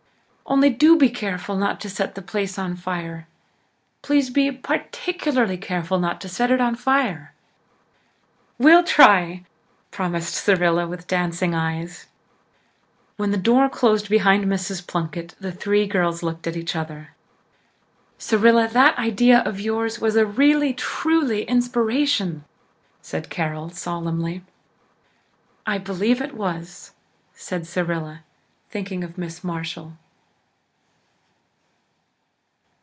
Only 0.47 0.69
do 0.69 0.97
be 0.97 1.07
careful 1.09 1.55
not 1.55 1.79
to 1.79 1.89
set 1.89 2.13
the 2.13 2.21
place 2.21 2.59
on 2.59 2.75
fire. 2.75 3.25
Please 4.01 4.29
be 4.29 4.51
particularly 4.51 5.55
careful 5.57 5.97
not 5.97 6.19
to 6.19 6.27
set 6.27 6.51
it 6.51 6.59
on 6.59 6.75
fire." 6.75 7.33
"We'll 8.57 8.83
try," 8.83 9.45
promised 9.91 10.33
Cyrilla 10.43 10.89
with 10.89 11.07
dancing 11.07 11.55
eyes. 11.55 12.07
When 13.15 13.31
the 13.31 13.37
door 13.37 13.69
closed 13.69 14.09
behind 14.09 14.43
Mrs. 14.43 14.85
Plunkett 14.85 15.35
the 15.39 15.53
three 15.53 15.87
girls 15.87 16.21
looked 16.21 16.45
at 16.47 16.57
each 16.57 16.75
other. 16.75 17.11
"Cyrilla, 18.17 18.67
that 18.73 18.97
idea 18.99 19.39
of 19.45 19.61
yours 19.61 19.99
was 20.01 20.17
a 20.17 20.25
really 20.25 20.73
truly 20.73 21.43
inspiration," 21.47 22.43
said 23.01 23.29
Carol 23.29 23.69
solemnly. 23.69 24.43
"I 25.65 25.77
believe 25.77 26.21
it 26.21 26.33
was," 26.33 26.91
said 27.33 27.65
Cyrilla, 27.65 28.25
thinking 28.69 29.01
of 29.05 29.17
Miss 29.17 29.45
Marshall. 29.45 29.93